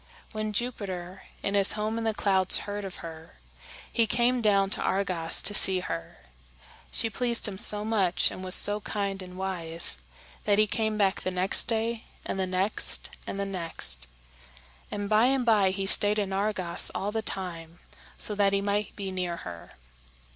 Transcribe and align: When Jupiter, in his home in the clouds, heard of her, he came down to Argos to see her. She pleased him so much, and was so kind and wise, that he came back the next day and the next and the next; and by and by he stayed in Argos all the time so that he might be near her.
When 0.31 0.51
Jupiter, 0.51 1.25
in 1.43 1.53
his 1.53 1.73
home 1.73 1.99
in 1.99 2.05
the 2.05 2.13
clouds, 2.15 2.57
heard 2.65 2.85
of 2.85 2.97
her, 3.05 3.35
he 3.93 4.07
came 4.07 4.41
down 4.41 4.71
to 4.71 4.81
Argos 4.81 5.43
to 5.43 5.53
see 5.53 5.81
her. 5.81 6.17
She 6.89 7.07
pleased 7.07 7.47
him 7.47 7.59
so 7.59 7.85
much, 7.85 8.31
and 8.31 8.43
was 8.43 8.55
so 8.55 8.79
kind 8.79 9.21
and 9.21 9.37
wise, 9.37 9.99
that 10.45 10.57
he 10.57 10.65
came 10.65 10.97
back 10.97 11.21
the 11.21 11.29
next 11.29 11.65
day 11.65 12.05
and 12.25 12.39
the 12.39 12.47
next 12.47 13.11
and 13.27 13.39
the 13.39 13.45
next; 13.45 14.07
and 14.89 15.07
by 15.07 15.25
and 15.25 15.45
by 15.45 15.69
he 15.69 15.85
stayed 15.85 16.17
in 16.17 16.33
Argos 16.33 16.89
all 16.95 17.11
the 17.11 17.21
time 17.21 17.77
so 18.17 18.33
that 18.33 18.53
he 18.53 18.59
might 18.61 18.95
be 18.95 19.11
near 19.11 19.37
her. 19.45 19.73